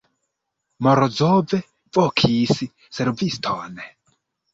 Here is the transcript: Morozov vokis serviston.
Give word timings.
Morozov 0.85 1.53
vokis 1.97 2.55
serviston. 2.99 3.79